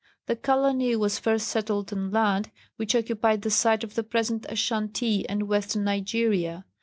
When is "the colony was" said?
0.25-1.19